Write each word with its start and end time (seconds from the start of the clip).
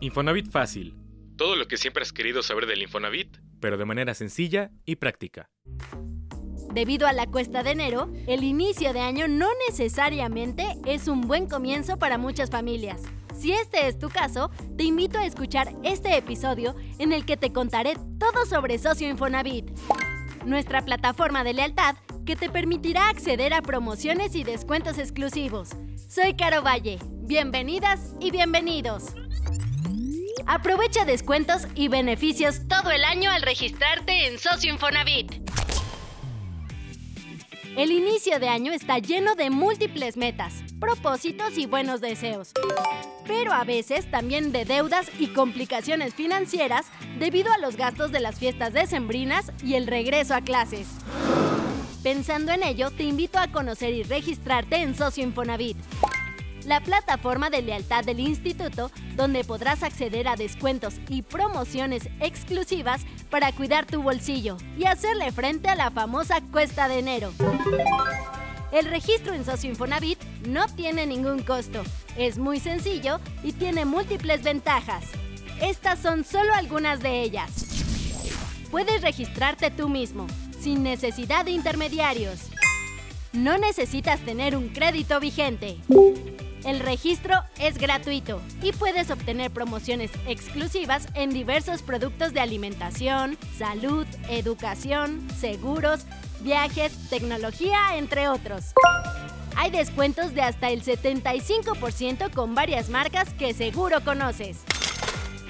Infonavit 0.00 0.50
Fácil, 0.50 0.94
Todo 1.36 1.56
lo 1.56 1.68
que 1.68 1.76
siempre 1.76 2.02
has 2.02 2.12
querido 2.12 2.42
saber 2.42 2.66
del 2.66 2.82
Infonavit. 2.82 3.36
pero 3.60 3.76
de 3.78 3.84
manera 3.86 4.14
sencilla 4.14 4.70
y 4.84 4.96
práctica. 4.96 5.48
Debido 6.72 7.06
a 7.06 7.12
la 7.14 7.26
cuesta 7.26 7.62
de 7.62 7.70
enero, 7.70 8.12
el 8.26 8.44
inicio 8.44 8.92
de 8.92 9.00
año 9.00 9.28
no 9.28 9.48
necesariamente 9.68 10.66
es 10.84 11.08
un 11.08 11.22
buen 11.22 11.48
comienzo 11.48 11.98
para 11.98 12.18
muchas 12.18 12.50
familias. 12.50 13.02
Si 13.34 13.52
este 13.52 13.88
es 13.88 13.98
tu 13.98 14.08
caso, 14.10 14.50
te 14.76 14.84
invito 14.84 15.18
a 15.18 15.24
escuchar 15.26 15.74
este 15.84 16.16
episodio 16.16 16.74
en 16.98 17.12
el 17.12 17.24
que 17.24 17.36
te 17.38 17.52
contaré 17.52 17.94
todo 18.18 18.44
sobre 18.46 18.78
Socio 18.78 19.08
Infonavit, 19.08 19.70
nuestra 20.44 20.82
plataforma 20.84 21.42
de 21.44 21.54
lealtad 21.54 21.96
que 22.26 22.36
te 22.36 22.50
permitirá 22.50 23.08
acceder 23.08 23.54
a 23.54 23.62
promociones 23.62 24.34
y 24.34 24.44
descuentos 24.44 24.98
exclusivos. 24.98 25.70
Soy 26.08 26.34
Caro 26.36 26.62
Valle. 26.62 26.98
Bienvenidas 27.22 28.14
y 28.20 28.30
bienvenidos. 28.30 29.14
Aprovecha 30.46 31.04
descuentos 31.04 31.66
y 31.74 31.88
beneficios 31.88 32.68
todo 32.68 32.92
el 32.92 33.02
año 33.02 33.32
al 33.32 33.42
registrarte 33.42 34.28
en 34.28 34.38
Socio 34.38 34.72
Infonavit. 34.72 35.32
El 37.76 37.90
inicio 37.90 38.38
de 38.38 38.48
año 38.48 38.72
está 38.72 38.98
lleno 39.00 39.34
de 39.34 39.50
múltiples 39.50 40.16
metas, 40.16 40.62
propósitos 40.78 41.58
y 41.58 41.66
buenos 41.66 42.00
deseos. 42.00 42.52
Pero 43.26 43.52
a 43.52 43.64
veces 43.64 44.08
también 44.08 44.52
de 44.52 44.64
deudas 44.64 45.10
y 45.18 45.26
complicaciones 45.28 46.14
financieras 46.14 46.86
debido 47.18 47.52
a 47.52 47.58
los 47.58 47.76
gastos 47.76 48.12
de 48.12 48.20
las 48.20 48.38
fiestas 48.38 48.72
decembrinas 48.72 49.52
y 49.64 49.74
el 49.74 49.88
regreso 49.88 50.34
a 50.34 50.42
clases. 50.42 50.86
Pensando 52.04 52.52
en 52.52 52.62
ello, 52.62 52.92
te 52.92 53.02
invito 53.02 53.40
a 53.40 53.48
conocer 53.48 53.92
y 53.92 54.04
registrarte 54.04 54.76
en 54.76 54.94
Socio 54.94 55.24
Infonavit, 55.24 55.76
la 56.66 56.80
plataforma 56.80 57.50
de 57.50 57.62
lealtad 57.62 58.04
del 58.04 58.20
instituto 58.20 58.90
donde 59.14 59.44
podrás 59.44 59.82
acceder 59.82 60.28
a 60.28 60.36
descuentos 60.36 60.94
y 61.08 61.22
promociones 61.22 62.08
exclusivas 62.20 63.02
para 63.30 63.52
cuidar 63.52 63.86
tu 63.86 64.02
bolsillo 64.02 64.56
y 64.78 64.84
hacerle 64.84 65.32
frente 65.32 65.68
a 65.68 65.76
la 65.76 65.90
famosa 65.90 66.40
cuesta 66.52 66.88
de 66.88 66.98
enero. 66.98 67.32
El 68.72 68.86
registro 68.86 69.32
en 69.32 69.44
Socio 69.44 69.70
Infonavit 69.70 70.22
no 70.46 70.66
tiene 70.66 71.06
ningún 71.06 71.42
costo, 71.42 71.82
es 72.16 72.38
muy 72.38 72.60
sencillo 72.60 73.20
y 73.42 73.52
tiene 73.52 73.84
múltiples 73.84 74.42
ventajas. 74.42 75.04
Estas 75.60 76.00
son 76.00 76.24
solo 76.24 76.52
algunas 76.52 77.00
de 77.00 77.22
ellas. 77.22 77.50
Puedes 78.70 79.00
registrarte 79.02 79.70
tú 79.70 79.88
mismo, 79.88 80.26
sin 80.60 80.82
necesidad 80.82 81.44
de 81.44 81.52
intermediarios. 81.52 82.50
No 83.32 83.56
necesitas 83.56 84.20
tener 84.20 84.56
un 84.56 84.68
crédito 84.68 85.20
vigente. 85.20 85.78
El 86.66 86.80
registro 86.80 87.44
es 87.60 87.78
gratuito 87.78 88.42
y 88.60 88.72
puedes 88.72 89.12
obtener 89.12 89.52
promociones 89.52 90.10
exclusivas 90.26 91.06
en 91.14 91.30
diversos 91.30 91.80
productos 91.80 92.32
de 92.32 92.40
alimentación, 92.40 93.38
salud, 93.56 94.04
educación, 94.28 95.24
seguros, 95.38 96.06
viajes, 96.40 96.92
tecnología, 97.08 97.96
entre 97.96 98.28
otros. 98.28 98.72
Hay 99.54 99.70
descuentos 99.70 100.34
de 100.34 100.42
hasta 100.42 100.70
el 100.70 100.82
75% 100.82 102.32
con 102.32 102.56
varias 102.56 102.88
marcas 102.88 103.32
que 103.34 103.54
seguro 103.54 104.02
conoces. 104.04 104.58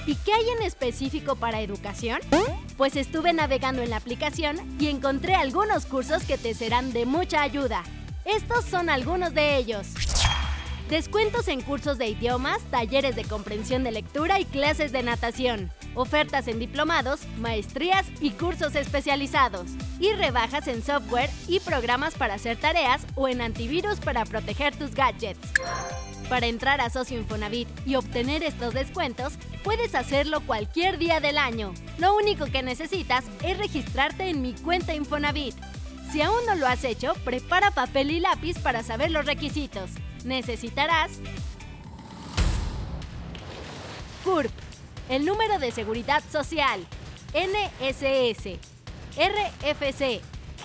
¿Y 0.06 0.17
qué 0.17 0.34
hay 0.34 0.50
en 0.50 0.62
específico 0.64 1.37
para 1.37 1.62
educación? 1.62 2.20
Pues 2.77 2.94
estuve 2.94 3.33
navegando 3.33 3.81
en 3.81 3.89
la 3.89 3.97
aplicación 3.97 4.59
y 4.78 4.89
encontré 4.89 5.34
algunos 5.34 5.87
cursos 5.87 6.25
que 6.25 6.37
te 6.37 6.53
serán 6.53 6.92
de 6.92 7.06
mucha 7.06 7.41
ayuda. 7.41 7.84
Estos 8.27 8.67
son 8.67 8.91
algunos 8.91 9.33
de 9.33 9.56
ellos. 9.56 9.87
Descuentos 10.89 11.48
en 11.48 11.62
cursos 11.62 11.98
de 11.98 12.06
idiomas, 12.06 12.62
talleres 12.70 13.17
de 13.17 13.25
comprensión 13.25 13.83
de 13.83 13.91
lectura 13.91 14.39
y 14.39 14.45
clases 14.45 14.93
de 14.93 15.03
natación. 15.03 15.73
Ofertas 15.97 16.47
en 16.47 16.61
diplomados, 16.61 17.23
maestrías 17.39 18.06
y 18.20 18.31
cursos 18.31 18.77
especializados. 18.77 19.67
Y 19.98 20.12
rebajas 20.12 20.69
en 20.69 20.84
software 20.84 21.28
y 21.48 21.59
programas 21.59 22.15
para 22.15 22.34
hacer 22.34 22.56
tareas 22.56 23.05
o 23.16 23.27
en 23.27 23.41
antivirus 23.41 23.99
para 23.99 24.25
proteger 24.27 24.77
tus 24.77 24.94
gadgets. 24.94 25.53
Para 26.28 26.47
entrar 26.47 26.81
a 26.81 26.88
Socio 26.88 27.19
Infonavit 27.19 27.66
y 27.84 27.97
obtener 27.97 28.44
estos 28.44 28.72
descuentos, 28.72 29.32
puedes 29.65 29.97
hacerlo 29.97 30.41
cualquier 30.41 30.99
día 30.99 31.19
del 31.19 31.37
año. 31.37 31.75
Lo 31.99 32.15
único 32.15 32.47
que 32.47 32.62
necesitas 32.62 33.25
es 33.43 33.59
registrarte 33.59 34.28
en 34.28 34.41
mi 34.41 34.53
cuenta 34.53 34.94
Infonavit. 34.94 35.56
Si 36.12 36.22
aún 36.22 36.47
no 36.47 36.55
lo 36.55 36.69
has 36.69 36.84
hecho, 36.84 37.15
prepara 37.25 37.72
papel 37.72 38.12
y 38.12 38.21
lápiz 38.21 38.56
para 38.61 38.84
saber 38.84 39.11
los 39.11 39.27
requisitos. 39.27 39.91
Necesitarás 40.26 41.12
CURP, 44.25 44.50
el 45.09 45.25
número 45.25 45.60
de 45.60 45.70
seguridad 45.70 46.20
social, 46.32 46.84
NSS, 47.32 48.59
RFC 49.16 50.20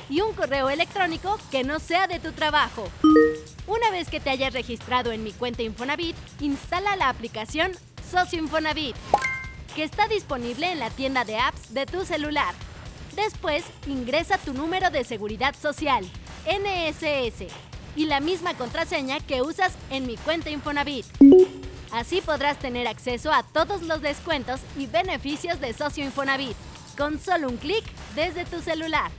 y 0.10 0.22
un 0.22 0.34
correo 0.34 0.72
electrónico 0.72 1.38
que 1.52 1.64
no 1.64 1.78
sea 1.78 2.08
de 2.08 2.20
tu 2.20 2.32
trabajo. 2.32 2.90
Una 3.68 3.92
vez 3.92 4.10
que 4.10 4.20
te 4.20 4.32
hayas 4.32 4.52
registrado 4.54 5.12
en 5.12 5.24
mi 5.24 5.32
cuenta 5.32 5.62
Infonavit, 5.62 6.16
instala 6.40 6.96
la 6.96 7.10
aplicación 7.10 7.72
Socio 8.10 8.40
Infonavit, 8.40 8.96
que 9.76 9.84
está 9.84 10.08
disponible 10.08 10.72
en 10.72 10.80
la 10.80 10.90
tienda 10.90 11.24
de 11.24 11.38
apps 11.38 11.72
de 11.72 11.86
tu 11.86 12.04
celular. 12.04 12.56
Después, 13.16 13.64
ingresa 13.86 14.40
tu 14.40 14.56
número 14.56 14.90
de 14.90 15.04
seguridad 15.04 15.54
social, 15.56 16.04
NSS, 16.48 17.71
y 17.96 18.06
la 18.06 18.20
misma 18.20 18.54
contraseña 18.54 19.20
que 19.20 19.42
usas 19.42 19.74
en 19.90 20.08
mi 20.08 20.18
cuenta 20.18 20.50
Infonavit. 20.50 21.06
Así 21.92 22.22
podrás 22.22 22.58
tener 22.58 22.88
acceso 22.88 23.34
a 23.34 23.44
todos 23.44 23.82
los 23.84 24.02
descuentos 24.02 24.62
y 24.78 24.88
beneficios 24.88 25.60
de 25.60 25.74
Socio 25.74 26.06
Infonavit, 26.06 26.56
con 26.98 27.20
solo 27.20 27.50
un 27.50 27.58
clic 27.58 27.84
desde 28.16 28.46
tu 28.46 28.62
celular. 28.62 29.12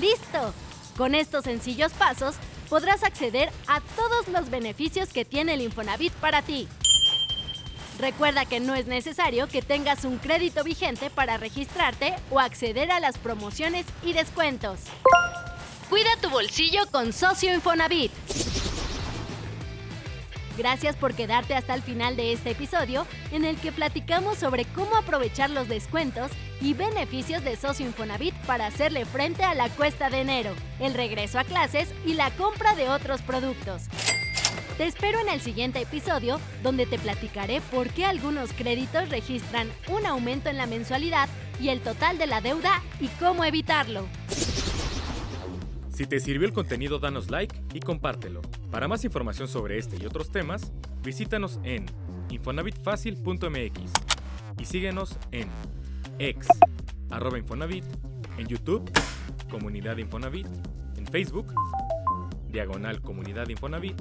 ¡Listo! 0.00 0.54
Con 0.96 1.14
estos 1.14 1.44
sencillos 1.44 1.92
pasos 1.92 2.36
podrás 2.68 3.04
acceder 3.04 3.50
a 3.68 3.80
todos 3.80 4.28
los 4.28 4.50
beneficios 4.50 5.10
que 5.10 5.24
tiene 5.24 5.54
el 5.54 5.62
Infonavit 5.62 6.12
para 6.14 6.42
ti. 6.42 6.66
Recuerda 7.98 8.44
que 8.44 8.60
no 8.60 8.74
es 8.74 8.86
necesario 8.86 9.48
que 9.48 9.62
tengas 9.62 10.04
un 10.04 10.18
crédito 10.18 10.64
vigente 10.64 11.08
para 11.08 11.38
registrarte 11.38 12.14
o 12.30 12.40
acceder 12.40 12.90
a 12.90 13.00
las 13.00 13.16
promociones 13.16 13.86
y 14.02 14.12
descuentos. 14.12 14.80
Cuida 15.88 16.10
tu 16.20 16.28
bolsillo 16.28 16.86
con 16.90 17.12
Socio 17.12 17.54
Infonavit. 17.54 18.10
Gracias 20.56 20.96
por 20.96 21.14
quedarte 21.14 21.54
hasta 21.54 21.74
el 21.74 21.82
final 21.82 22.16
de 22.16 22.32
este 22.32 22.52
episodio 22.52 23.06
en 23.30 23.44
el 23.44 23.56
que 23.56 23.72
platicamos 23.72 24.38
sobre 24.38 24.64
cómo 24.64 24.96
aprovechar 24.96 25.50
los 25.50 25.68
descuentos 25.68 26.30
y 26.60 26.72
beneficios 26.72 27.44
de 27.44 27.56
Socio 27.56 27.84
Infonavit 27.84 28.34
para 28.46 28.66
hacerle 28.66 29.04
frente 29.04 29.44
a 29.44 29.54
la 29.54 29.68
cuesta 29.68 30.08
de 30.08 30.22
enero, 30.22 30.52
el 30.80 30.94
regreso 30.94 31.38
a 31.38 31.44
clases 31.44 31.92
y 32.06 32.14
la 32.14 32.30
compra 32.30 32.74
de 32.74 32.88
otros 32.88 33.20
productos. 33.20 33.82
Te 34.78 34.84
espero 34.84 35.18
en 35.20 35.28
el 35.28 35.40
siguiente 35.40 35.80
episodio 35.80 36.40
donde 36.62 36.86
te 36.86 36.98
platicaré 36.98 37.60
por 37.60 37.88
qué 37.90 38.06
algunos 38.06 38.52
créditos 38.52 39.08
registran 39.10 39.70
un 39.88 40.06
aumento 40.06 40.48
en 40.48 40.56
la 40.56 40.66
mensualidad 40.66 41.28
y 41.60 41.68
el 41.68 41.80
total 41.80 42.18
de 42.18 42.26
la 42.26 42.40
deuda 42.40 42.82
y 43.00 43.08
cómo 43.18 43.44
evitarlo. 43.44 44.06
Si 45.96 46.04
te 46.04 46.20
sirvió 46.20 46.46
el 46.46 46.52
contenido, 46.52 46.98
danos 46.98 47.30
like 47.30 47.58
y 47.72 47.80
compártelo. 47.80 48.42
Para 48.70 48.86
más 48.86 49.06
información 49.06 49.48
sobre 49.48 49.78
este 49.78 49.96
y 49.96 50.04
otros 50.04 50.30
temas, 50.30 50.70
visítanos 51.02 51.58
en 51.64 51.86
infonavitfacil.mx 52.28 53.92
y 54.60 54.64
síguenos 54.66 55.18
en 55.32 55.48
ex, 56.18 56.48
en 58.36 58.46
YouTube, 58.46 58.90
Comunidad 59.48 59.96
Infonavit, 59.96 60.46
en 60.98 61.06
Facebook, 61.06 61.54
Diagonal 62.50 63.00
Comunidad 63.00 63.48
Infonavit 63.48 63.98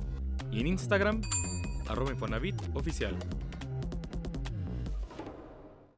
y 0.52 0.60
en 0.60 0.68
Instagram, 0.68 1.22
arroba 1.88 2.12
Oficial. 2.74 3.16